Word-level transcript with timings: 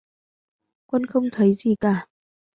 Quân 0.85 1.05
không 1.05 1.23
thấy 1.31 1.53
gì 1.53 1.75
cả 1.79 2.05